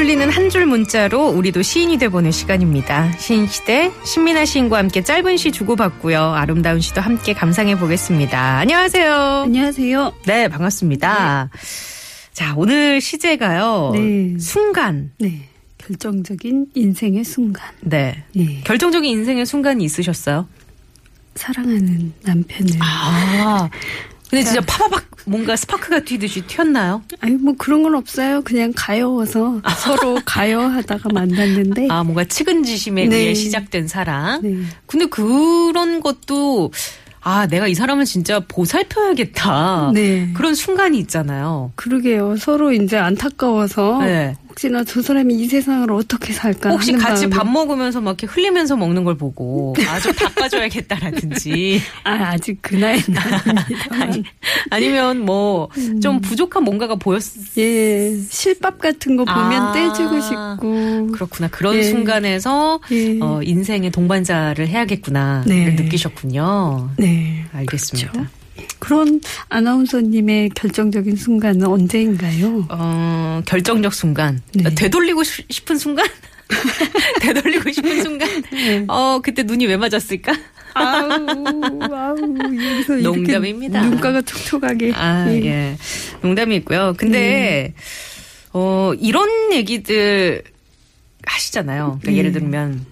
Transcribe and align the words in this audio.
울리는 0.00 0.30
한 0.30 0.48
줄 0.50 0.64
문자로 0.64 1.28
우리도 1.28 1.60
시인이 1.60 1.98
돼보는 1.98 2.30
시간입니다. 2.32 3.12
시인 3.18 3.46
시대 3.46 3.92
신민아 4.02 4.46
시인과 4.46 4.78
함께 4.78 5.04
짧은 5.04 5.36
시 5.36 5.52
주고받고요. 5.52 6.32
아름다운 6.32 6.80
시도 6.80 7.02
함께 7.02 7.34
감상해 7.34 7.78
보겠습니다. 7.78 8.56
안녕하세요. 8.60 9.14
안녕하세요. 9.44 10.14
네, 10.26 10.48
반갑습니다. 10.48 11.50
자, 12.32 12.54
오늘 12.56 13.02
시제가요. 13.02 13.90
네. 13.94 14.38
순간. 14.40 15.12
네. 15.18 15.48
결정적인 15.76 16.68
인생의 16.74 17.22
순간. 17.22 17.70
네. 17.82 18.24
예. 18.36 18.60
결정적인 18.62 19.04
인생의 19.08 19.44
순간이 19.44 19.84
있으셨어요? 19.84 20.48
사랑하는 21.34 22.14
남편을. 22.22 22.72
아. 22.80 23.68
근데 24.30 24.44
진짜 24.44 24.60
파바박 24.62 25.09
뭔가 25.26 25.56
스파크가 25.56 26.00
튀듯이 26.00 26.42
튀었나요? 26.42 27.02
아니, 27.20 27.34
뭐 27.36 27.54
그런 27.58 27.82
건 27.82 27.94
없어요. 27.94 28.42
그냥 28.42 28.72
가여워서 28.74 29.60
서로 29.78 30.18
가여하다가 30.26 31.08
만났는데. 31.12 31.88
아, 31.90 32.02
뭔가 32.02 32.24
측은지심에 32.24 33.06
네. 33.06 33.16
의해 33.16 33.34
시작된 33.34 33.88
사랑. 33.88 34.40
네. 34.42 34.56
근데 34.86 35.06
그런 35.06 36.00
것도 36.00 36.72
아, 37.22 37.46
내가 37.46 37.68
이 37.68 37.74
사람을 37.74 38.06
진짜 38.06 38.40
보살펴야겠다. 38.40 39.90
네. 39.92 40.30
그런 40.34 40.54
순간이 40.54 40.98
있잖아요. 41.00 41.72
그러게요. 41.76 42.36
서로 42.36 42.72
이제 42.72 42.96
안타까워서. 42.96 44.00
네. 44.02 44.36
혹시나 44.50 44.82
저 44.84 45.00
사람이 45.00 45.34
이 45.34 45.46
세상을 45.46 45.90
어떻게 45.92 46.32
살까. 46.32 46.70
혹시 46.70 46.92
같이 46.92 47.26
마음에. 47.28 47.36
밥 47.36 47.48
먹으면서 47.50 48.00
막 48.00 48.10
이렇게 48.20 48.26
흘리면서 48.26 48.76
먹는 48.76 49.04
걸 49.04 49.16
보고 49.16 49.74
아좀 49.88 50.12
닦아줘야겠다라든지 50.12 51.80
아, 52.04 52.10
아직 52.32 52.58
그 52.60 52.74
나이는. 52.76 53.04
아니, 53.90 54.22
아니면 54.70 55.24
뭐좀 55.24 56.20
부족한 56.20 56.64
뭔가가 56.64 56.96
보였 56.96 57.22
예. 57.58 58.16
실밥 58.28 58.80
같은 58.80 59.16
거 59.16 59.24
보면 59.24 59.62
아. 59.62 59.72
떼주고 59.72 60.20
싶고. 60.20 61.06
그렇구나 61.12 61.48
그런 61.48 61.76
예. 61.76 61.82
순간에서 61.84 62.80
예. 62.90 63.18
어, 63.20 63.40
인생의 63.42 63.90
동반자를 63.92 64.66
해야겠구나 64.66 65.44
네. 65.46 65.64
를 65.66 65.76
느끼셨군요. 65.76 66.90
네. 66.98 67.44
알겠습니다. 67.52 68.10
그렇죠. 68.12 68.30
그런 68.78 69.20
아나운서님의 69.48 70.50
결정적인 70.50 71.16
순간은 71.16 71.66
언제인가요? 71.66 72.66
어, 72.70 73.42
결정적 73.46 73.94
순간 73.94 74.40
네. 74.54 74.74
되돌리고 74.74 75.22
싶- 75.24 75.50
싶은 75.50 75.78
순간 75.78 76.06
되돌리고 77.20 77.70
싶은 77.70 78.02
순간 78.02 78.28
네. 78.50 78.84
어 78.88 79.20
그때 79.22 79.42
눈이 79.42 79.66
왜 79.66 79.76
맞았을까? 79.76 80.32
아우, 80.74 81.10
아우, 81.92 82.16
여기서 82.16 82.94
농담입니다. 83.02 83.82
눈가가 83.82 84.22
촉촉하게. 84.22 84.92
아, 84.94 85.26
예. 85.30 85.44
예. 85.44 85.76
농담이 86.22 86.54
있고요. 86.58 86.94
근데, 86.96 87.74
어, 88.52 88.92
이런 89.00 89.52
얘기들 89.52 90.44
하시잖아요. 91.26 91.98
그러니까 92.00 92.10
네. 92.12 92.16
예를 92.18 92.30
들면, 92.30 92.86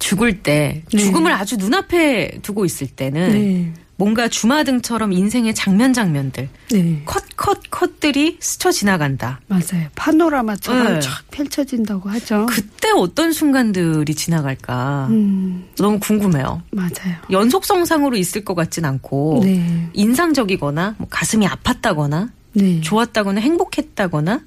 죽을 0.00 0.42
때, 0.42 0.82
네. 0.92 0.98
죽음을 0.98 1.30
아주 1.32 1.56
눈앞에 1.56 2.40
두고 2.42 2.64
있을 2.64 2.88
때는, 2.88 3.30
네. 3.32 3.72
뭔가 3.96 4.28
주마등처럼 4.28 5.12
인생의 5.12 5.54
장면 5.54 5.92
장면들, 5.92 6.48
네. 6.70 7.02
컷, 7.06 7.24
컷, 7.36 7.58
컷들이 7.70 8.36
스쳐 8.40 8.70
지나간다. 8.70 9.40
맞아요. 9.48 9.88
파노라마처럼 9.94 10.94
네. 10.94 11.00
쫙 11.00 11.22
펼쳐진다고 11.30 12.08
하죠. 12.10 12.46
그때 12.48 12.90
어떤 12.94 13.32
순간들이 13.32 14.14
지나갈까. 14.14 15.08
음, 15.10 15.64
너무 15.78 15.98
궁금해요. 15.98 16.62
맞아요. 16.70 17.16
연속성상으로 17.30 18.16
있을 18.16 18.44
것 18.44 18.54
같진 18.54 18.84
않고, 18.84 19.40
네. 19.44 19.88
인상적이거나, 19.94 20.96
뭐 20.98 21.08
가슴이 21.10 21.46
아팠다거나, 21.46 22.30
네. 22.52 22.80
좋았다거나 22.82 23.40
행복했다거나 23.40 24.40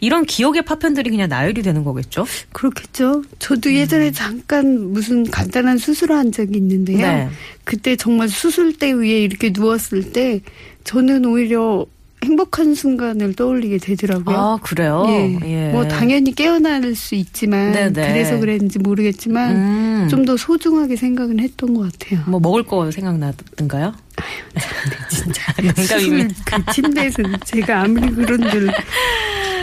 이런 0.00 0.24
기억의 0.24 0.62
파편들이 0.62 1.10
그냥 1.10 1.28
나열이 1.28 1.62
되는 1.62 1.84
거겠죠? 1.84 2.26
그렇겠죠. 2.52 3.22
저도 3.38 3.70
음. 3.70 3.74
예전에 3.74 4.10
잠깐 4.12 4.92
무슨 4.92 5.24
간단한 5.24 5.78
수술을 5.78 6.16
한 6.16 6.32
적이 6.32 6.58
있는데요. 6.58 6.98
네. 6.98 7.28
그때 7.64 7.96
정말 7.96 8.28
수술대 8.28 8.92
위에 8.92 9.22
이렇게 9.22 9.50
누웠을 9.54 10.12
때 10.12 10.40
저는 10.84 11.24
오히려 11.24 11.86
행복한 12.24 12.74
순간을 12.74 13.34
떠올리게 13.34 13.78
되더라고요. 13.78 14.36
아 14.36 14.58
그래요? 14.62 15.04
예. 15.08 15.38
예. 15.44 15.70
뭐 15.70 15.86
당연히 15.86 16.34
깨어날 16.34 16.94
수 16.94 17.14
있지만 17.14 17.72
네네. 17.72 17.92
그래서 17.92 18.38
그랬는지 18.38 18.78
모르겠지만 18.78 19.56
음. 19.56 20.08
좀더 20.10 20.36
소중하게 20.36 20.96
생각은 20.96 21.40
했던 21.40 21.74
것 21.74 21.92
같아요. 21.92 22.24
뭐 22.26 22.40
먹을 22.40 22.64
거 22.64 22.90
생각나던가요? 22.90 23.94
진짜 25.10 25.52
농담입니다. 25.62 26.34
그 26.64 26.72
침대에서 26.72 27.22
제가 27.44 27.82
아무리 27.82 28.10
그런들 28.10 28.72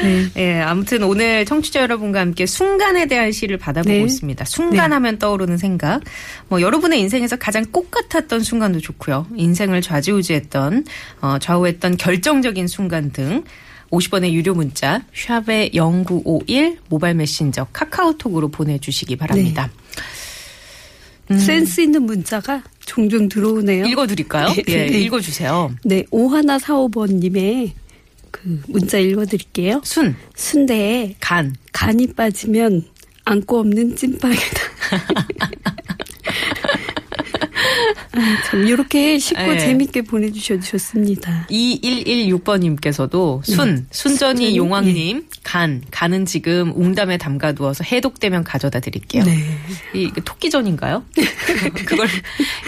네. 0.03 0.27
예, 0.37 0.59
아무튼 0.61 1.03
오늘 1.03 1.45
청취자 1.45 1.81
여러분과 1.81 2.19
함께 2.19 2.45
순간에 2.45 3.05
대한 3.05 3.31
시를 3.31 3.57
받아보고 3.57 3.93
네. 3.93 4.01
있습니다. 4.01 4.45
순간하면 4.45 5.19
떠오르는 5.19 5.57
생각. 5.57 6.01
뭐 6.49 6.61
여러분의 6.61 6.99
인생에서 6.99 7.37
가장 7.37 7.65
꽃 7.71 7.89
같았던 7.89 8.41
순간도 8.41 8.79
좋고요. 8.79 9.27
인생을 9.35 9.81
좌지우지했던 9.81 10.85
어, 11.21 11.37
좌우했던 11.39 11.97
결정적인 11.97 12.67
순간 12.67 13.11
등 13.11 13.43
50원의 13.91 14.31
유료 14.31 14.53
문자 14.53 15.03
샵의 15.13 15.71
0951 15.73 16.79
모바일 16.89 17.15
메신저 17.15 17.67
카카오톡으로 17.71 18.49
보내주시기 18.49 19.15
바랍니다. 19.15 19.69
센스 21.29 21.81
있는 21.81 22.03
문자가 22.03 22.63
종종 22.79 23.29
들어오네요. 23.29 23.85
읽어드릴까요? 23.85 24.49
네, 24.49 24.63
예, 24.67 24.85
네. 24.87 24.99
읽어주세요. 25.01 25.71
네, 25.85 26.03
오하나 26.11 26.59
사오번님의 26.59 27.73
그 28.33 28.61
문자 28.67 28.97
읽어드릴게요. 28.97 29.81
순, 29.83 30.15
순대에 30.35 31.15
간. 31.19 31.55
간이 31.71 32.13
빠지면 32.13 32.83
안고 33.25 33.59
없는 33.59 33.95
찐빵이다. 33.95 34.61
아, 38.15 38.19
참 38.47 38.67
이렇게 38.67 39.17
쉽고 39.17 39.41
네. 39.41 39.57
재밌게 39.59 40.03
보내주셔도 40.03 40.61
좋습니다. 40.61 41.47
2116번님께서도 41.49 43.43
순, 43.43 43.55
순전히 43.55 43.87
순전히, 43.91 44.57
용왕님, 44.57 45.25
간, 45.43 45.81
간은 45.91 46.25
지금 46.25 46.71
웅담에 46.75 47.17
담가두어서 47.17 47.83
해독되면 47.83 48.43
가져다 48.43 48.79
드릴게요. 48.79 49.23
네, 49.23 49.37
이 49.93 50.11
토끼전인가요? 50.23 51.03
그걸 51.85 52.07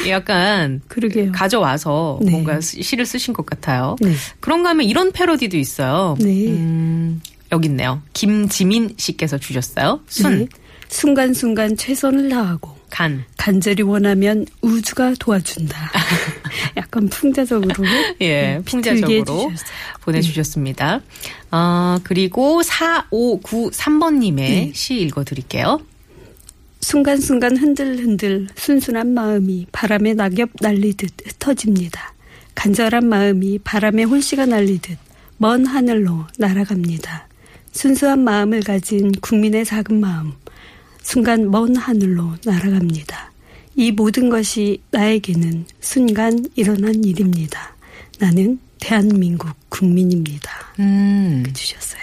약간 0.10 0.82
그러게요. 0.88 1.32
가져와서 1.32 2.20
네. 2.22 2.32
뭔가 2.32 2.60
시- 2.62 2.82
시를 2.82 3.06
쓰신 3.06 3.34
것 3.34 3.46
같아요. 3.46 3.96
네. 4.02 4.14
그런가 4.40 4.70
하면 4.72 4.86
이런 4.88 5.12
패러디도 5.12 5.58
있어요. 5.58 6.16
네. 6.20 6.48
음, 6.48 7.22
여기 7.52 7.68
있네요. 7.68 8.02
김지민 8.14 8.96
씨께서 8.98 9.38
주셨어요. 9.38 10.02
순, 10.08 10.40
네. 10.40 10.48
순간순간 10.88 11.78
최선을 11.78 12.30
다하고 12.30 12.76
간. 12.90 13.26
간절히 13.38 13.84
원하면 13.84 14.46
우주가 14.62 15.14
도와준다. 15.20 15.92
약간 16.78 17.10
풍자적으로 17.10 17.84
예, 18.22 18.28
네, 18.42 18.62
풍자적으로. 18.64 19.52
보내주셨습니다. 20.02 21.02
어, 21.52 21.98
그리고 22.04 22.62
4593번님의 22.62 24.36
네. 24.36 24.72
시 24.74 25.02
읽어드릴게요. 25.02 25.82
순간순간 26.82 27.58
흔들흔들 27.58 28.48
순순한 28.56 29.14
마음이 29.14 29.68
바람에 29.72 30.14
낙엽 30.14 30.50
날리듯 30.62 31.12
흩어집니다. 31.26 32.14
간절한 32.54 33.08
마음이 33.10 33.60
바람에 33.60 34.04
홀씨가 34.04 34.46
날리듯 34.46 34.98
먼 35.38 35.66
하늘로 35.66 36.26
날아갑니다. 36.38 37.28
순수한 37.72 38.24
마음을 38.24 38.62
가진 38.62 39.12
국민의 39.12 39.66
작은 39.66 40.00
마음, 40.00 40.34
순간 41.06 41.52
먼 41.52 41.76
하늘로 41.76 42.34
날아갑니다. 42.44 43.32
이 43.76 43.92
모든 43.92 44.30
것이 44.30 44.82
나에게는 44.90 45.66
순간 45.80 46.44
일어난 46.56 47.04
일입니다. 47.04 47.76
나는 48.18 48.60
대한민국 48.80 49.52
국민입니다. 49.70 50.50
음. 50.80 51.44
주셨어요. 51.54 52.02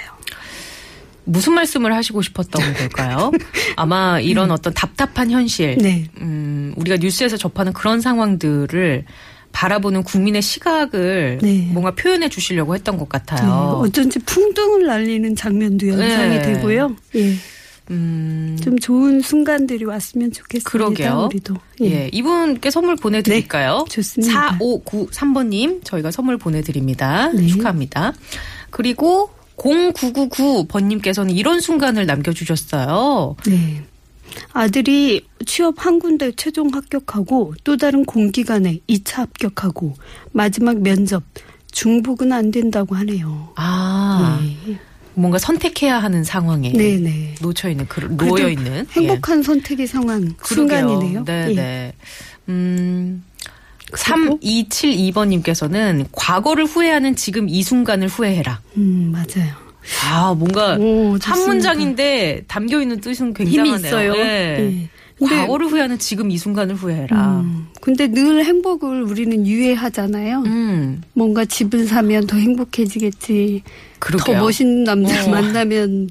무슨 1.25 1.54
말씀을 1.54 1.93
하시고 1.93 2.22
싶었던 2.22 2.62
걸까요? 2.75 3.32
아마 3.75 4.20
이런 4.20 4.52
어떤 4.52 4.72
답답한 4.72 5.32
현실, 5.32 5.76
네. 5.78 6.08
음, 6.20 6.72
우리가 6.76 6.96
뉴스에서 6.98 7.37
접하는 7.37 7.72
그런 7.72 8.00
상황들을 8.00 9.05
바라보는 9.50 10.05
국민의 10.05 10.43
시각을 10.43 11.38
네. 11.43 11.69
뭔가 11.72 11.90
표현해 11.96 12.28
주시려고 12.28 12.76
했던 12.76 12.98
것 12.98 13.08
네, 13.08 13.19
같아요. 13.19 13.81
어쩐지 13.84 14.20
풍등을 14.20 14.87
날리는 14.87 15.34
장면도 15.34 15.88
연상이 15.88 16.38
네. 16.38 16.43
되고요. 16.43 16.96
예. 17.90 17.94
음, 17.94 18.58
좀 18.62 18.79
좋은 18.79 19.20
순간들이 19.20 19.84
왔으면 19.84 20.32
좋겠습니다. 20.32 20.70
그러게요. 20.70 21.29
우리도. 21.31 21.56
예. 21.82 22.08
이분께 22.12 22.70
선물 22.70 22.96
보내드릴까요? 22.96 23.84
네, 23.88 23.94
좋습니다. 23.94 24.58
4593번님, 24.58 25.84
저희가 25.84 26.11
선물 26.11 26.38
보내드립니다. 26.38 27.31
네. 27.32 27.46
축하합니다. 27.49 28.12
그리고 28.70 29.31
0999번님께서는 29.56 31.37
이런 31.37 31.61
순간을 31.61 32.06
남겨주셨어요. 32.06 33.37
네. 33.46 33.84
아들이 34.52 35.26
취업 35.44 35.84
한 35.84 35.99
군데 35.99 36.32
최종 36.37 36.70
합격하고 36.73 37.55
또 37.64 37.76
다른 37.76 38.05
공기관에 38.05 38.81
2차 38.88 39.17
합격하고 39.17 39.94
마지막 40.32 40.81
면접 40.81 41.23
중복은 41.70 42.32
안 42.32 42.50
된다고 42.50 42.94
하네요. 42.96 43.52
아, 43.56 44.40
네. 44.67 44.79
뭔가 45.14 45.38
선택해야 45.38 45.98
하는 45.98 46.24
상황에 46.24 46.72
네네. 46.72 47.36
놓쳐 47.40 47.68
있는, 47.68 47.86
그, 47.86 48.00
그래도 48.16 48.24
놓여 48.26 48.48
있는. 48.48 48.86
행복한 48.92 49.42
선택의 49.42 49.86
상황 49.86 50.24
예. 50.24 50.28
그러게요. 50.38 50.78
순간이네요. 50.88 51.24
네, 51.24 51.46
예. 51.50 51.54
네. 51.54 51.92
음. 52.48 53.24
그리고? 53.92 54.38
3272번님께서는 54.38 56.06
과거를 56.12 56.64
후회하는 56.64 57.14
지금 57.16 57.48
이 57.48 57.62
순간을 57.62 58.08
후회해라. 58.08 58.60
음 58.78 59.12
맞아요. 59.12 59.52
아, 60.10 60.32
뭔가 60.34 60.76
오, 60.78 61.18
한. 61.20 61.46
문장인데 61.46 62.44
담겨 62.46 62.80
있는 62.80 63.00
뜻은 63.00 63.34
굉장하네요. 63.34 63.74
힘이 63.76 63.86
있어요. 63.86 64.12
네. 64.14 64.22
네. 64.58 64.88
근데- 65.28 65.36
과거를 65.42 65.66
후회하는 65.69 65.98
지금 65.98 66.30
이 66.30 66.38
순간을 66.38 66.74
후회해라. 66.74 67.40
음, 67.40 67.66
근데 67.80 68.06
늘 68.08 68.44
행복을 68.44 69.02
우리는 69.02 69.46
유예하잖아요. 69.46 70.42
음, 70.46 71.02
뭔가 71.14 71.44
집을 71.44 71.86
사면 71.86 72.26
더 72.26 72.36
행복해지겠지. 72.36 73.62
그러게요. 73.98 74.36
더 74.36 74.42
멋있는 74.42 74.84
남자 74.84 75.24
어. 75.24 75.28
만나면 75.30 76.08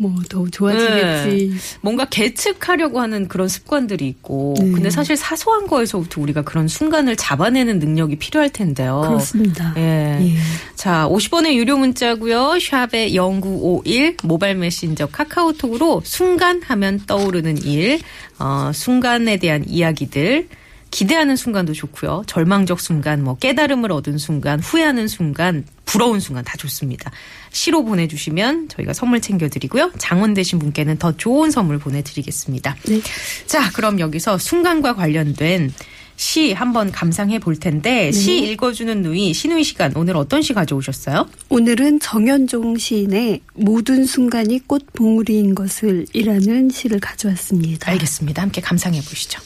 뭐 0.00 0.10
더 0.30 0.46
좋아지겠지. 0.48 1.52
뭔가 1.82 2.06
계측하려고 2.06 3.00
하는 3.00 3.28
그런 3.28 3.48
습관들이 3.48 4.06
있고, 4.08 4.54
네. 4.58 4.70
근데 4.70 4.88
사실 4.90 5.16
사소한 5.16 5.66
거에서부터 5.66 6.20
우리가 6.22 6.42
그런 6.42 6.68
순간을 6.68 7.16
잡아내는 7.16 7.78
능력이 7.80 8.16
필요할 8.16 8.50
텐데요. 8.50 9.02
그렇습니다. 9.06 9.74
예. 9.76 10.18
예. 10.22 10.36
자, 10.74 11.06
50원의 11.10 11.54
유료 11.54 11.76
문자고요. 11.76 12.58
샵의 12.60 13.12
0951 13.14 14.16
모바일 14.22 14.56
메신저 14.56 15.06
카카오톡으로 15.06 16.00
순간 16.04 16.62
하면 16.62 17.00
떠오르는 17.06 17.64
일, 17.64 18.00
어, 18.38 18.70
순간에 18.72 19.36
대한 19.36 19.64
이야기들 19.68 20.48
기대하는 20.90 21.36
순간도 21.36 21.72
좋고요. 21.72 22.24
절망적 22.26 22.80
순간, 22.80 23.22
뭐 23.22 23.36
깨달음을 23.36 23.92
얻은 23.92 24.18
순간, 24.18 24.60
후회하는 24.60 25.08
순간, 25.08 25.64
부러운 25.90 26.20
순간 26.20 26.44
다 26.44 26.56
좋습니다. 26.56 27.10
시로 27.50 27.84
보내주시면 27.84 28.68
저희가 28.68 28.92
선물 28.92 29.20
챙겨드리고요. 29.20 29.92
장원되신 29.98 30.60
분께는 30.60 30.98
더 30.98 31.16
좋은 31.16 31.50
선물 31.50 31.78
보내드리겠습니다. 31.78 32.76
네. 32.86 33.00
자, 33.46 33.70
그럼 33.72 33.98
여기서 33.98 34.38
순간과 34.38 34.94
관련된 34.94 35.72
시 36.14 36.52
한번 36.52 36.92
감상해 36.92 37.38
볼 37.38 37.56
텐데 37.56 38.12
시 38.12 38.38
읽어주는 38.38 39.02
누이 39.02 39.32
신우이 39.32 39.64
시간 39.64 39.90
오늘 39.96 40.16
어떤 40.16 40.42
시 40.42 40.52
가져오셨어요? 40.52 41.26
오늘은 41.48 41.98
정현종 42.00 42.76
시인의 42.76 43.40
모든 43.54 44.04
순간이 44.04 44.60
꽃봉우리인 44.66 45.54
것을 45.54 46.04
이라는 46.12 46.68
시를 46.68 47.00
가져왔습니다. 47.00 47.90
알겠습니다. 47.90 48.42
함께 48.42 48.60
감상해 48.60 49.00
보시죠. 49.00 49.40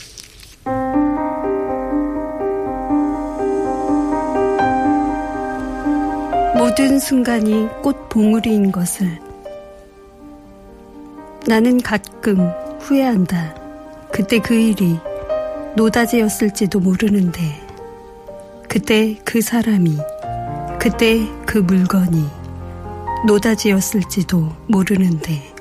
모든 6.74 6.98
순간이 6.98 7.68
꽃 7.82 8.08
봉우리인 8.08 8.72
것을 8.72 9.20
나는 11.46 11.80
가끔 11.80 12.50
후회한다. 12.80 13.54
그때 14.10 14.40
그 14.40 14.54
일이 14.54 14.98
노다지였을지도 15.76 16.80
모르는데 16.80 17.40
그때 18.68 19.16
그 19.24 19.40
사람이 19.40 19.98
그때 20.80 21.20
그 21.46 21.58
물건이 21.58 22.28
노다지였을지도 23.24 24.52
모르는데 24.66 25.54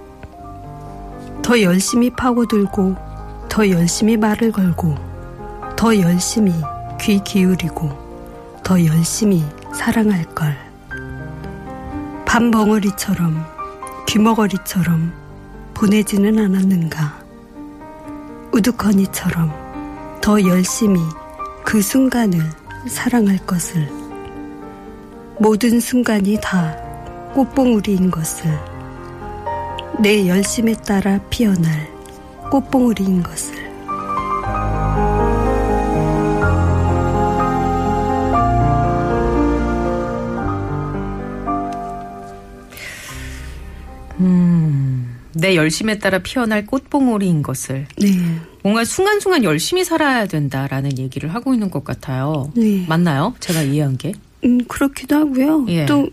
더 1.44 1.62
열심히 1.62 2.10
파고들고 2.10 2.96
더 3.50 3.70
열심히 3.70 4.18
말을 4.18 4.52
걸고 4.52 4.96
더 5.76 5.96
열심히 5.96 6.52
귀 7.00 7.24
기울이고 7.24 7.92
더 8.64 8.84
열심히 8.84 9.44
사랑할 9.76 10.24
걸. 10.34 10.73
밤 12.34 12.50
벙어리처럼 12.50 13.46
귀머거리처럼 14.08 15.14
보내지는 15.76 16.40
않았는가. 16.40 17.24
우두커니처럼 18.52 20.20
더 20.20 20.42
열심히 20.42 21.00
그 21.64 21.80
순간을 21.80 22.40
사랑할 22.88 23.38
것을. 23.46 23.88
모든 25.38 25.80
순간이 25.80 26.40
다 26.42 26.76
꽃봉우리인 27.36 28.10
것을. 28.10 28.50
내 30.00 30.28
열심에 30.28 30.74
따라 30.88 31.20
피어날 31.30 31.88
꽃봉우리인 32.50 33.22
것을. 33.22 33.63
내 45.44 45.58
열심에 45.58 46.00
따라 46.00 46.20
피어날 46.20 46.66
꽃봉오리인 46.66 47.42
것을 47.44 47.86
네. 47.98 48.08
뭔가 48.62 48.86
순간순간 48.86 49.44
열심히 49.44 49.84
살아야 49.84 50.26
된다라는 50.26 50.98
얘기를 50.98 51.34
하고 51.34 51.54
있는 51.54 51.70
것 51.70 51.84
같아요. 51.84 52.50
네. 52.56 52.86
맞나요? 52.88 53.36
제가 53.42 53.62
이해한 53.62 53.98
게? 53.98 54.14
음, 54.46 54.64
그렇기도 54.70 55.18
하고요. 55.18 55.66
예. 55.68 55.86
또 55.86 56.08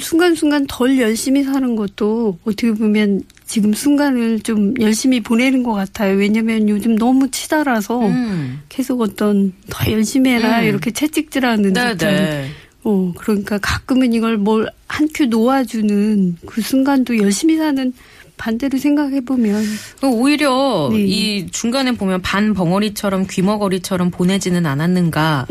순간순간 0.00 0.66
덜 0.70 0.98
열심히 0.98 1.42
사는 1.42 1.76
것도 1.76 2.38
어떻게 2.44 2.72
보면 2.72 3.20
지금 3.44 3.74
순간을 3.74 4.40
좀 4.40 4.72
열심히 4.80 5.20
보내는 5.20 5.62
것 5.64 5.74
같아요. 5.74 6.16
왜냐면 6.16 6.66
요즘 6.70 6.96
너무 6.96 7.30
치달아서 7.30 8.06
음. 8.06 8.62
계속 8.70 9.02
어떤 9.02 9.52
더 9.68 9.92
열심히 9.92 10.30
해라 10.30 10.60
음. 10.60 10.64
이렇게 10.64 10.92
채찍질하는 10.92 11.74
네, 11.74 11.92
듯한 11.92 11.96
네. 11.98 12.48
어, 12.84 13.12
그러니까 13.18 13.58
가끔은 13.58 14.14
이걸 14.14 14.38
뭘 14.38 14.66
한 14.92 15.08
큐 15.14 15.24
놓아주는 15.24 16.36
그 16.46 16.60
순간도 16.60 17.16
열심히 17.18 17.56
사는 17.56 17.92
반대로 18.42 18.76
생각해 18.76 19.20
보면. 19.20 19.64
오히려 20.02 20.88
네. 20.90 20.98
이 20.98 21.46
중간에 21.52 21.92
보면 21.92 22.22
반 22.22 22.54
벙어리처럼 22.54 23.28
귀머거리처럼 23.30 24.10
보내지는 24.10 24.66
않았는가라고 24.66 25.46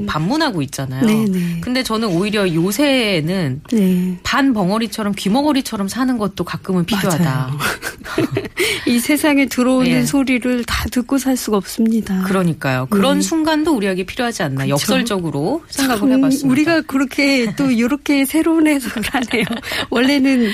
네. 0.00 0.06
반문하고 0.06 0.62
있잖아요. 0.62 1.04
네, 1.04 1.26
네. 1.26 1.60
근데 1.60 1.82
저는 1.82 2.08
오히려 2.08 2.50
요새는 2.50 3.60
네. 3.70 4.18
반 4.22 4.54
벙어리처럼 4.54 5.12
귀머거리처럼 5.18 5.88
사는 5.88 6.16
것도 6.16 6.44
가끔은 6.44 6.86
필요하다. 6.86 7.50
이 8.88 8.98
세상에 8.98 9.44
들어오는 9.44 9.90
예. 9.90 10.04
소리를 10.06 10.64
다 10.64 10.86
듣고 10.90 11.18
살 11.18 11.36
수가 11.36 11.58
없습니다. 11.58 12.22
그러니까요. 12.22 12.86
그런 12.88 13.18
네. 13.18 13.22
순간도 13.22 13.76
우리에게 13.76 14.04
필요하지 14.04 14.44
않나. 14.44 14.62
그쵸. 14.62 14.70
역설적으로 14.70 15.62
생각을 15.68 16.00
참 16.00 16.12
해봤습니다. 16.12 16.48
우리가 16.50 16.80
그렇게 16.82 17.54
또 17.56 17.70
이렇게 17.70 18.24
새로운 18.24 18.66
해석을 18.66 19.02
하네요. 19.02 19.44
원래는 19.90 20.50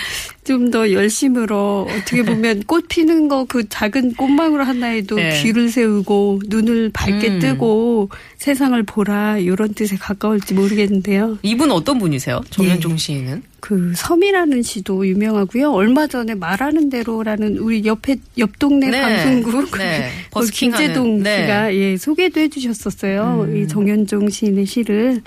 좀 0.47 0.71
더 0.71 0.91
열심으로 0.91 1.87
어떻게 1.91 2.23
보면 2.23 2.63
꽃 2.67 2.89
피는 2.89 3.29
거 3.29 3.47
그 3.49 3.69
작은 3.69 4.15
꽃망울 4.15 4.63
하나에도 4.63 5.17
네. 5.17 5.43
귀를 5.43 5.69
세우고 5.69 6.41
눈을 6.47 6.91
밝게 6.93 7.29
음. 7.29 7.39
뜨고 7.39 8.11
세상을 8.37 8.83
보라 8.83 9.39
이런 9.39 9.73
뜻에 9.75 9.97
가까울지 9.97 10.55
모르겠는데요. 10.55 11.39
이분 11.43 11.71
어떤 11.71 11.99
분이세요? 11.99 12.41
정현종 12.51 12.93
네. 12.93 12.99
시인은? 12.99 13.43
그 13.61 13.93
섬이라는 13.97 14.63
시도 14.63 15.07
유명하고요. 15.07 15.73
얼마 15.73 16.07
전에 16.07 16.35
말하는 16.35 16.91
대로라는 16.91 17.59
우리 17.59 17.85
옆에 17.85 18.17
옆 18.39 18.59
동네 18.59 18.91
네. 18.91 19.01
방송국 19.01 19.77
네. 19.79 20.11
그. 20.33 20.47
김재동 20.51 21.23
네. 21.23 21.43
씨가 21.43 21.75
예 21.75 21.97
소개도 21.97 22.41
해주셨었어요. 22.41 23.47
음. 23.49 23.57
이 23.57 23.67
정현종 23.69 24.29
시인의 24.31 24.67
시를 24.67 25.23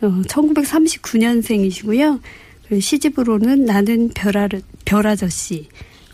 어, 0.00 0.22
1939년생이시고요. 0.26 2.20
그 2.68 2.80
시집으로는 2.80 3.64
나는 3.64 4.10
별아 4.14 4.48
별아저씨 4.84 5.68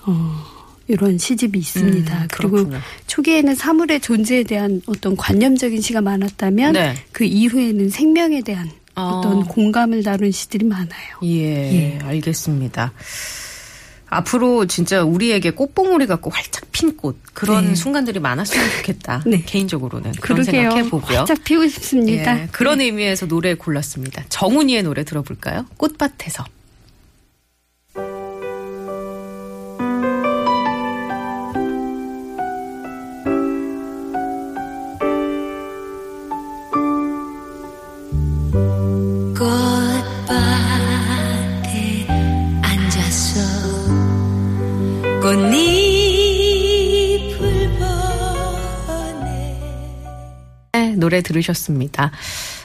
어, 0.07 0.37
이런 0.89 1.19
시집이 1.19 1.59
있습니다. 1.59 2.23
음, 2.23 2.29
그리고. 2.31 2.71
초기에는 3.07 3.55
사물의 3.55 4.01
존재에 4.01 4.43
대한 4.43 4.83
어떤 4.87 5.17
관념적인 5.17 5.81
시가 5.81 6.01
많았다면 6.01 6.73
네. 6.73 6.95
그 7.13 7.25
이후에는 7.25 7.91
생명에 7.91 8.43
대한 8.43 8.71
어. 8.97 9.19
어떤 9.19 9.45
공감을 9.45 10.03
다룬 10.03 10.31
시들이 10.31 10.65
많아요. 10.67 11.19
예, 11.23 11.29
예. 11.73 11.99
알겠습니다. 12.03 12.93
앞으로 14.11 14.67
진짜 14.67 15.03
우리에게 15.05 15.51
꽃봉오리 15.53 16.07
같고 16.07 16.31
활짝 16.31 16.71
핀 16.73 16.91
꽃 16.97 17.17
그런 17.35 17.69
네. 17.69 17.75
순간들이 17.77 18.19
많았으면 18.19 18.71
좋겠다. 18.79 19.23
네. 19.27 19.43
개인적으로는 19.47 20.13
그런. 20.21 20.43
생각해 20.43 20.89
보고요. 20.89 21.19
활짝 21.19 21.45
피고 21.45 21.67
싶습니다. 21.69 22.43
예, 22.43 22.49
그런 22.51 22.81
의미에서 22.81 23.27
노래 23.27 23.55
골랐습니다. 23.55 24.25
정훈이의 24.29 24.83
노래 24.83 25.05
들어볼까요? 25.05 25.67
꽃밭에서. 25.77 26.45
네, 50.91 50.97
노래 50.97 51.23
들으셨습니다. 51.23 52.11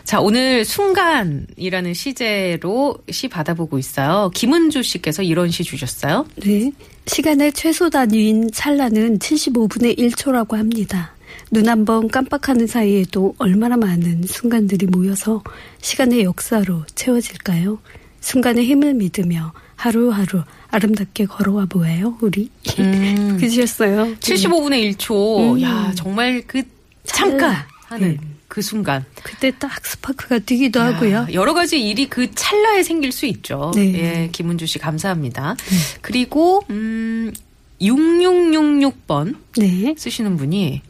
자, 0.03 0.19
오늘 0.21 0.65
순간이라는 0.65 1.93
시제로 1.93 2.97
시 3.09 3.27
받아보고 3.27 3.77
있어요. 3.79 4.31
김은주 4.33 4.83
씨께서 4.83 5.23
이런 5.23 5.49
시 5.51 5.63
주셨어요. 5.63 6.25
네. 6.37 6.71
시간의 7.07 7.53
최소 7.53 7.89
단위인 7.89 8.51
찰나는 8.51 9.19
75분의 9.19 9.97
1초라고 9.97 10.55
합니다. 10.55 11.11
눈 11.51 11.67
한 11.67 11.85
번 11.85 12.07
깜빡하는 12.07 12.65
사이에도 12.67 13.35
얼마나 13.37 13.77
많은 13.77 14.23
순간들이 14.25 14.87
모여서 14.87 15.43
시간의 15.81 16.23
역사로 16.23 16.83
채워질까요? 16.95 17.79
순간의 18.21 18.65
힘을 18.65 18.93
믿으며 18.95 19.53
하루하루 19.75 20.43
아름답게 20.71 21.25
걸어와 21.25 21.65
보아요, 21.67 22.17
우리. 22.21 22.49
음. 22.79 23.37
그러셨어요. 23.39 24.15
75분의 24.15 24.95
1초. 24.97 25.55
음. 25.57 25.61
야, 25.61 25.91
정말 25.95 26.43
그 26.47 26.63
잠깐. 27.03 27.55
하는 27.87 28.11
네. 28.11 28.27
그 28.47 28.61
순간. 28.61 29.05
그때 29.23 29.51
딱 29.57 29.85
스파크가 29.85 30.39
뛰기도 30.39 30.79
하고요. 30.81 31.15
야, 31.15 31.27
여러 31.33 31.53
가지 31.53 31.81
일이 31.81 32.07
그 32.07 32.31
찰나에 32.31 32.83
생길 32.83 33.11
수 33.11 33.25
있죠. 33.25 33.71
네. 33.75 33.93
예, 33.93 34.29
김은주 34.31 34.65
씨 34.65 34.79
감사합니다. 34.79 35.55
그리고 36.01 36.63
음 36.69 37.33
6666번 37.81 39.35
네. 39.57 39.93
쓰시는 39.97 40.37
분이 40.37 40.81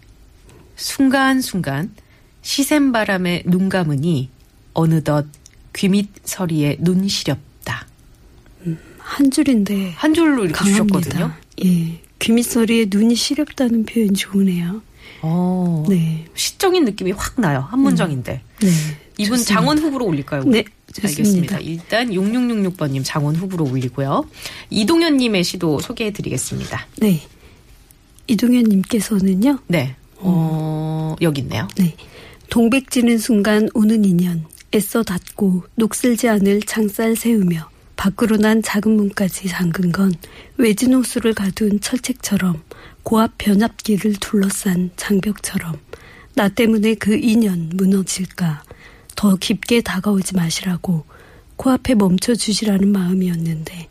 순간순간 0.76 1.94
시샘 2.42 2.92
바람에 2.92 3.44
눈 3.46 3.70
감으니 3.70 4.30
어느덧 4.74 5.26
귀밑 5.74 6.10
서리에 6.24 6.78
눈 6.80 7.08
시렵다. 7.08 7.88
한 9.00 9.32
줄인데 9.32 9.92
한 9.96 10.14
줄로 10.14 10.46
이렇게 10.46 10.64
주셨거든요. 10.66 11.14
강합니다. 11.14 11.40
예. 11.64 12.02
귀밑소리에 12.20 12.88
눈이 12.90 13.16
시렵다는 13.16 13.86
표현 13.86 14.14
좋으네요. 14.14 14.82
어, 15.22 15.86
네. 15.88 16.25
시적인 16.36 16.86
느낌이 16.86 17.12
확 17.12 17.40
나요. 17.40 17.66
한 17.70 17.80
문장인데. 17.80 18.42
네. 18.62 18.70
이분 19.18 19.38
좋습니다. 19.38 19.54
장원 19.54 19.80
후보로 19.80 20.06
올릴까요? 20.06 20.44
네, 20.44 20.66
알겠습니다. 21.02 21.24
좋습니다. 21.24 21.60
일단 21.60 22.10
6666번님 22.10 23.02
장원 23.04 23.36
후보로 23.36 23.66
올리고요. 23.66 24.28
이동현님의 24.70 25.44
시도 25.44 25.80
소개해드리겠습니다. 25.80 26.88
네. 26.98 27.22
이동현님께서는요. 28.28 29.60
네. 29.68 29.96
어, 30.18 31.16
여기 31.22 31.42
있네요. 31.42 31.68
네. 31.78 31.96
동백지는 32.50 33.18
순간 33.18 33.70
오는 33.74 34.04
인연. 34.06 34.46
애써 34.74 35.04
닫고 35.04 35.64
녹슬지 35.76 36.28
않을 36.28 36.62
창살 36.62 37.16
세우며 37.16 37.70
밖으로 37.96 38.36
난 38.36 38.62
작은 38.62 38.92
문까지 38.92 39.48
잠근 39.48 39.94
건 39.94 40.14
외진 40.58 40.94
호수를 40.94 41.34
가둔 41.34 41.80
철책처럼 41.80 42.62
고압 43.04 43.38
변압기를 43.38 44.16
둘러싼 44.20 44.92
장벽처럼 44.98 45.78
나 46.36 46.50
때문에 46.50 46.96
그 46.96 47.16
인연 47.16 47.72
무너질까 47.74 48.64
더 49.16 49.36
깊게 49.38 49.82
다가오지 49.82 50.36
마시라고 50.36 51.06
코앞에 51.56 51.96
멈춰 51.96 52.36
주시라는 52.36 52.92
마음이었는데 52.92 53.88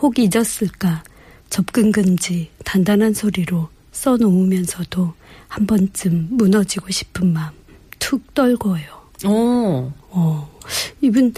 혹 0.00 0.18
잊었을까 0.18 1.02
접근 1.50 1.90
금지 1.90 2.50
단단한 2.64 3.12
소리로 3.12 3.68
써놓으면서도 3.90 5.12
한 5.48 5.66
번쯤 5.66 6.28
무너지고 6.30 6.92
싶은 6.92 7.32
마음 7.32 7.52
툭 7.98 8.32
떨고요. 8.34 8.84
오. 9.26 9.92
어, 10.10 10.58
이분 11.00 11.34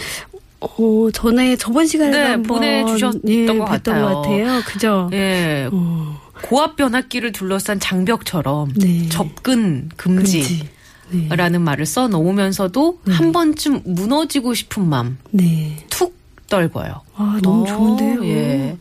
어, 0.61 1.09
전에 1.13 1.57
저번 1.57 1.87
시간에 1.87 2.11
네, 2.11 2.25
한번 2.25 2.59
보내주셨던 2.59 3.23
예, 3.29 3.47
것 3.47 3.65
같아요. 3.65 4.07
것 4.07 4.15
같아요. 4.23 4.63
그죠? 4.67 5.11
예. 5.13 5.69
어, 5.73 6.21
고압 6.43 6.77
변압기를 6.77 7.33
둘러싼 7.33 7.81
장벽처럼 7.81 8.73
네. 8.77 9.09
접근 9.09 9.89
금지라는 9.97 10.59
금지. 10.59 10.69
네. 11.11 11.59
말을 11.59 11.87
써 11.87 12.09
놓으면서도 12.09 13.01
네. 13.05 13.15
한 13.15 13.33
번쯤 13.33 13.83
무너지고 13.85 14.55
싶은 14.55 14.89
마음 14.89 15.19
네. 15.31 15.77
툭 15.91 16.17
떨고요. 16.49 17.01
아, 17.15 17.41
너무 17.43 17.63
어, 17.63 17.67
좋은데요. 17.67 18.25
예. 18.27 18.77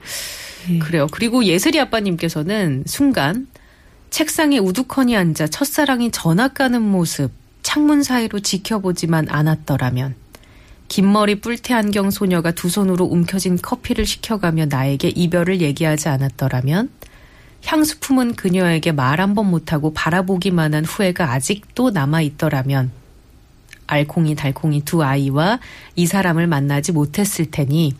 예. 0.70 0.80
그래요. 0.80 1.08
그리고 1.12 1.44
예슬이 1.46 1.80
아빠님께서는 1.80 2.84
순간 2.86 3.48
책상에 4.10 4.58
우두커니 4.58 5.15
앉아 5.15 5.48
첫사랑이 5.48 6.12
전학 6.12 6.53
가는 6.53 6.82
모습 6.82 7.32
창문 7.63 8.03
사이로 8.03 8.41
지켜보지만 8.41 9.27
않았더라면 9.30 10.15
긴 10.89 11.12
머리 11.12 11.39
뿔테 11.39 11.74
안경 11.74 12.12
소녀가 12.12 12.51
두 12.51 12.70
손으로 12.70 13.06
움켜진 13.06 13.58
커피를 13.62 14.06
시켜가며 14.06 14.65
나에게 14.65 15.10
이별을 15.10 15.62
얘기하지 15.62 16.10
않았더라면 16.10 16.89
향수 17.65 18.00
품은 18.00 18.36
그녀에게 18.36 18.91
말 18.91 19.20
한 19.20 19.36
번 19.36 19.48
못하고 19.51 19.94
바라보기만 19.94 20.74
한 20.74 20.84
후회가 20.86 21.32
아직도 21.32 21.91
남아있더라면 21.91 22.91
알콩이 23.88 24.36
달콩이 24.36 24.84
두 24.86 25.03
아이와 25.03 25.60
이 25.96 26.06
사람을 26.06 26.48
만나지 26.48 26.91
못했을 26.91 27.51
테니 27.51 27.94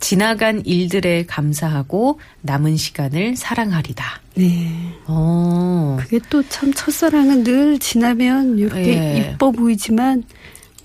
지나간 0.00 0.62
일들에 0.64 1.26
감사하고 1.26 2.20
남은 2.42 2.76
시간을 2.76 3.36
사랑하리다. 3.36 4.04
네. 4.36 4.70
어. 5.06 5.96
그게 6.00 6.20
또 6.30 6.42
참 6.48 6.72
첫사랑은 6.72 7.42
늘 7.44 7.78
지나면 7.80 8.58
이렇게 8.58 8.88
예. 8.96 9.30
이뻐 9.34 9.50
보이지만 9.50 10.22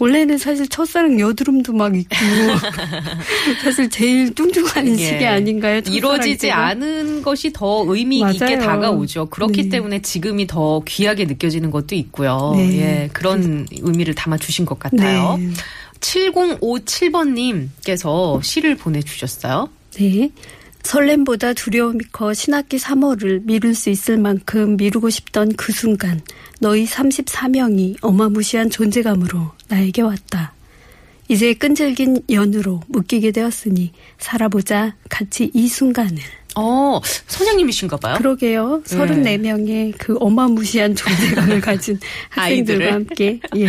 원래는 0.04 0.38
사실 0.38 0.68
첫사랑 0.68 1.18
여드름도 1.20 1.74
막 1.74 1.96
있고 1.96 2.16
사실 3.64 3.90
제일 3.90 4.36
뚱뚱한 4.36 4.88
예. 4.88 4.96
시기 4.98 5.26
아닌가요? 5.26 5.82
이루어지지 5.88 6.48
때가? 6.48 6.66
않은 6.68 7.22
것이 7.22 7.54
더 7.54 7.86
의미 7.88 8.18
있게 8.20 8.58
맞아요. 8.58 8.60
다가오죠. 8.60 9.28
그렇기 9.28 9.64
네. 9.64 9.70
때문에 9.70 10.02
지금이 10.02 10.48
더 10.48 10.82
귀하게 10.86 11.24
느껴지는 11.26 11.72
것도 11.72 11.96
있고요. 11.96 12.52
네. 12.56 12.80
예, 12.80 13.10
그런 13.14 13.66
의미를 13.72 14.14
담아 14.14 14.38
주신 14.38 14.66
것 14.66 14.78
같아요. 14.78 15.38
네. 15.38 15.50
7057번님께서 16.02 18.44
시를 18.44 18.76
보내주셨어요. 18.76 19.70
네. 19.96 20.30
설렘보다 20.84 21.54
두려움이 21.54 22.06
커 22.12 22.34
신학기 22.34 22.78
3월을 22.78 23.46
미룰 23.46 23.74
수 23.74 23.90
있을 23.90 24.18
만큼 24.18 24.78
미루고 24.78 25.10
싶던 25.10 25.54
그 25.56 25.72
순간 25.72 26.22
너희 26.60 26.86
34명이 26.86 27.98
어마무시한 28.02 28.70
존재감으로 28.70 29.52
나에게 29.70 30.02
왔다. 30.02 30.54
이제 31.30 31.54
끈질긴 31.54 32.24
연으로 32.30 32.82
묶이게 32.90 33.32
되었으니 33.32 33.92
살아보자 34.20 34.96
같이 35.10 35.50
이 35.54 35.68
순간을. 35.68 36.18
어, 36.56 37.00
선생님이신가 37.28 37.98
봐요. 37.98 38.16
그러게요. 38.18 38.84
34명의 38.86 39.94
그 39.98 40.16
어마무시한 40.20 40.94
존재감을 40.96 41.62
가진. 41.62 42.00
학생들과 42.30 42.94
함께 42.94 43.40
예. 43.56 43.68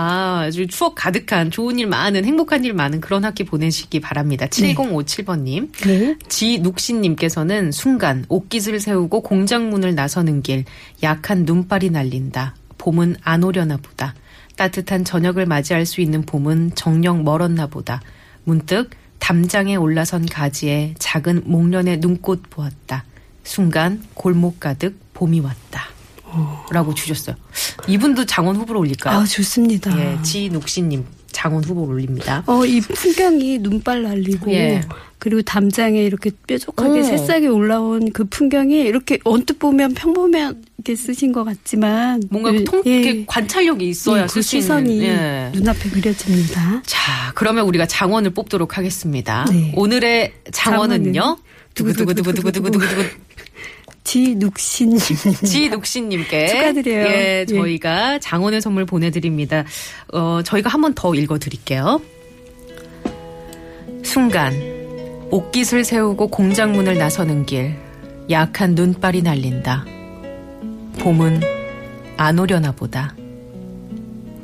아, 0.00 0.44
아주 0.46 0.68
추억 0.68 0.94
가득한 0.94 1.50
좋은 1.50 1.80
일 1.80 1.88
많은 1.88 2.24
행복한 2.24 2.64
일 2.64 2.72
많은 2.72 3.00
그런 3.00 3.24
학기 3.24 3.42
보내시기 3.42 3.98
바랍니다. 3.98 4.46
7057번님. 4.46 5.72
네. 5.72 6.16
지눅신님께서는 6.28 7.72
순간 7.72 8.24
옷깃을 8.28 8.78
세우고 8.78 9.22
공장문을 9.22 9.96
나서는 9.96 10.42
길 10.42 10.64
약한 11.02 11.44
눈발이 11.44 11.90
날린다. 11.90 12.54
봄은 12.78 13.16
안 13.22 13.42
오려나 13.42 13.76
보다. 13.76 14.14
따뜻한 14.54 15.04
저녁을 15.04 15.46
맞이할 15.46 15.84
수 15.84 16.00
있는 16.00 16.22
봄은 16.22 16.76
정녕 16.76 17.24
멀었나 17.24 17.66
보다. 17.66 18.00
문득 18.44 18.90
담장에 19.18 19.74
올라선 19.74 20.26
가지에 20.26 20.94
작은 21.00 21.42
목련의 21.46 21.98
눈꽃 21.98 22.50
보았다. 22.50 23.04
순간 23.42 24.04
골목 24.14 24.60
가득 24.60 24.96
봄이 25.12 25.40
왔다. 25.40 25.97
라고 26.70 26.94
주셨어요. 26.94 27.36
이분도 27.86 28.26
장원 28.26 28.56
후보로 28.56 28.80
올릴까요? 28.80 29.18
아, 29.18 29.24
좋습니다. 29.24 29.98
예, 29.98 30.22
지눅신님 30.22 31.04
장원 31.32 31.62
후보 31.62 31.82
올립니다. 31.82 32.42
어, 32.46 32.64
이 32.64 32.80
풍경이 32.80 33.58
눈발 33.58 34.02
날리고 34.02 34.50
예. 34.52 34.80
그리고 35.18 35.42
담장에 35.42 36.02
이렇게 36.02 36.30
뾰족하게 36.46 37.00
오. 37.00 37.02
새싹이 37.02 37.48
올라온 37.48 38.12
그 38.12 38.24
풍경이 38.24 38.80
이렇게 38.80 39.18
언뜻 39.24 39.58
보면 39.58 39.94
평범한 39.94 40.62
이렇게 40.78 40.96
쓰신 40.96 41.32
것 41.32 41.44
같지만 41.44 42.22
뭔가 42.30 42.52
그, 42.52 42.64
통, 42.64 42.82
예. 42.86 43.00
이렇게 43.00 43.24
관찰력이 43.26 43.88
있어야 43.88 44.24
예, 44.24 44.28
쓸 44.28 44.40
그. 44.40 44.42
시선이 44.42 45.02
예. 45.02 45.50
눈앞에 45.54 45.90
그려집니다. 45.90 46.82
자, 46.86 47.32
그러면 47.34 47.66
우리가 47.66 47.86
장원을 47.86 48.30
뽑도록 48.30 48.78
하겠습니다. 48.78 49.44
네. 49.50 49.72
오늘의 49.76 50.32
장원은요? 50.52 51.12
장원은 51.12 51.36
두구두구두구두구두구두구두구 51.74 53.02
지눅신님. 54.04 54.98
지눅신님께 55.44 56.46
축하드려요. 56.48 57.06
예, 57.06 57.40
예. 57.40 57.46
저희가 57.46 58.18
장원의 58.20 58.60
선물 58.62 58.84
보내드립니다. 58.86 59.64
어, 60.12 60.40
저희가 60.44 60.70
한 60.70 60.80
번 60.80 60.94
더 60.94 61.14
읽어드릴게요. 61.14 62.00
순간 64.02 64.54
옷깃을 65.30 65.84
세우고 65.84 66.28
공장문을 66.28 66.96
나서는 66.96 67.44
길 67.44 67.76
약한 68.30 68.74
눈발이 68.74 69.22
날린다. 69.22 69.84
봄은 71.00 71.40
안 72.16 72.38
오려나 72.38 72.72
보다. 72.72 73.14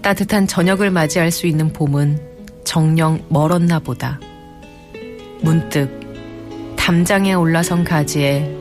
따뜻한 0.02 0.46
저녁을 0.46 0.90
맞이할 0.90 1.30
수 1.30 1.46
있는 1.46 1.72
봄은 1.72 2.20
정령 2.64 3.24
멀었나 3.30 3.78
보다. 3.78 4.20
문득 5.40 5.88
담장에 6.76 7.32
올라선 7.34 7.84
가지에 7.84 8.54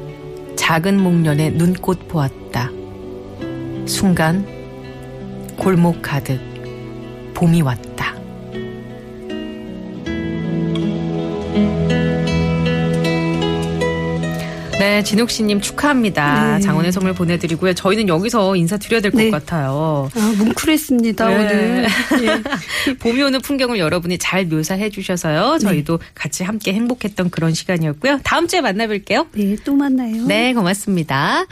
작은 0.55 1.01
목련의 1.01 1.51
눈꽃 1.51 2.07
보았다. 2.07 2.69
순간 3.85 4.45
골목 5.57 6.01
가득 6.01 6.39
봄이 7.33 7.61
왔다. 7.61 7.92
네, 14.83 15.01
진욱 15.01 15.31
씨님 15.31 15.61
축하합니다. 15.61 16.57
네. 16.57 16.59
장원의 16.59 16.91
선물 16.91 17.13
보내드리고요. 17.13 17.73
저희는 17.73 18.09
여기서 18.09 18.57
인사드려야 18.57 18.99
될것 18.99 19.17
네. 19.17 19.29
같아요. 19.29 20.09
아, 20.13 20.33
뭉클했습니다, 20.37 21.25
네. 21.25 21.35
오늘. 21.35 21.87
예. 22.89 22.93
봄이 22.95 23.21
오는 23.21 23.39
풍경을 23.39 23.79
여러분이 23.79 24.17
잘 24.17 24.45
묘사해 24.45 24.89
주셔서요. 24.89 25.59
저희도 25.59 25.99
같이 26.13 26.43
함께 26.43 26.73
행복했던 26.73 27.29
그런 27.29 27.53
시간이었고요. 27.53 28.19
다음 28.25 28.45
주에 28.49 28.59
만나뵐게요. 28.59 29.27
네, 29.31 29.55
또 29.63 29.73
만나요. 29.73 30.25
네, 30.25 30.53
고맙습니다. 30.53 31.45